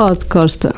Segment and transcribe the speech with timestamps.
[0.00, 0.74] Pod Costa.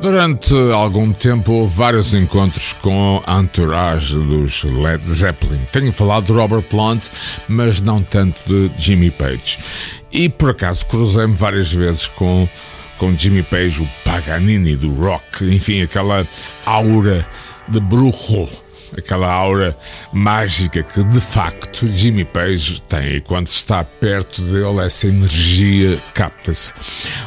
[0.00, 5.60] Durante algum tempo houve vários encontros com a entourage dos Led Zeppelin.
[5.70, 7.06] Tenho falado de Robert Plant,
[7.46, 9.58] mas não tanto de Jimmy Page.
[10.10, 12.48] E por acaso cruzei-me várias vezes com,
[12.96, 16.26] com Jimmy Page, o Paganini do rock, enfim, aquela
[16.64, 17.28] aura
[17.68, 19.76] de bruxo aquela aura
[20.12, 26.72] mágica que de facto Jimmy Page tem e quando está perto dele essa energia capta-se.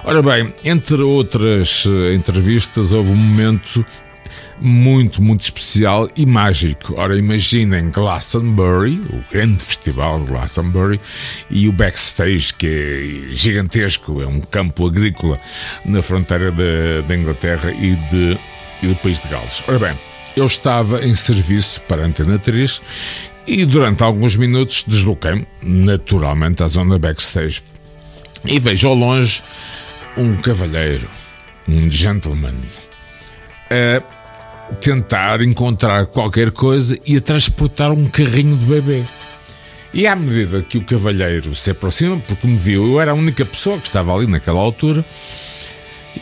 [0.04, 3.85] Ora bem, entre outras eh, entrevistas houve um momento
[4.59, 6.95] muito, muito especial e mágico.
[6.95, 10.99] Ora, imaginem Glastonbury, o grande festival de Glastonbury,
[11.49, 15.40] e o backstage, que é gigantesco, é um campo agrícola
[15.85, 18.38] na fronteira da Inglaterra e, de,
[18.82, 19.63] e do país de Gales.
[19.68, 19.98] Ora bem,
[20.35, 22.81] eu estava em serviço para a Antena 3
[23.45, 27.62] e durante alguns minutos desloquei-me naturalmente à zona backstage.
[28.45, 29.43] E vejo ao longe
[30.17, 31.07] um cavalheiro,
[31.67, 32.55] um gentleman,
[33.70, 39.05] a tentar encontrar qualquer coisa e a transportar um carrinho de bebê.
[39.93, 43.45] E à medida que o cavalheiro se aproxima, porque me viu, eu era a única
[43.45, 45.05] pessoa que estava ali naquela altura,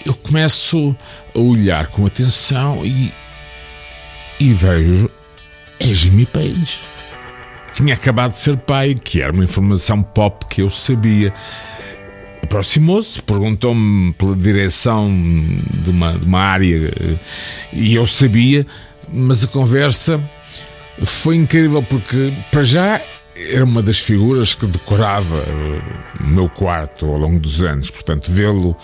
[0.06, 0.96] eu começo
[1.34, 3.14] a olhar com atenção e
[4.42, 5.08] e vejo
[5.80, 6.80] é Jimmy Page.
[7.74, 11.32] Tinha acabado de ser pai, que era uma informação pop que eu sabia.
[12.42, 15.16] Aproximou-se, perguntou-me pela direção
[15.84, 16.92] de uma, de uma área
[17.72, 18.66] e eu sabia,
[19.08, 20.20] mas a conversa
[21.04, 23.00] foi incrível porque, para já,
[23.50, 25.82] era uma das figuras que decorava eh,
[26.20, 27.90] o meu quarto ao longo dos anos.
[27.90, 28.76] Portanto, vê-lo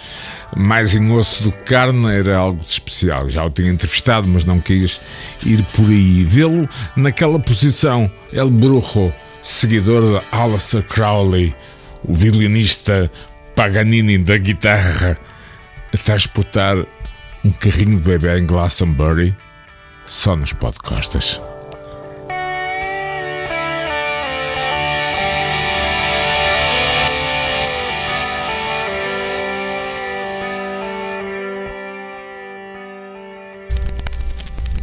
[0.56, 3.30] mais em osso do que carne era algo de especial.
[3.30, 5.02] Já o tinha entrevistado, mas não quis
[5.46, 6.24] ir por aí.
[6.24, 11.56] Vê-lo naquela posição, El Brujo, seguidor de Aleister Crowley,
[12.04, 13.12] o violinista
[13.56, 15.18] Paganini da guitarra,
[15.94, 16.78] a transportar
[17.44, 19.36] um carrinho de bebê em Glastonbury,
[20.06, 20.54] só nos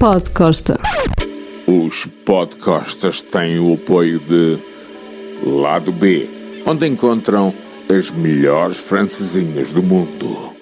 [0.04, 0.74] podcastas.
[0.74, 0.80] Podcosta.
[1.66, 4.58] Os podcastas têm o apoio de
[5.42, 6.28] Lado B,
[6.66, 7.54] onde encontram
[7.88, 10.53] as melhores francesinhas do mundo.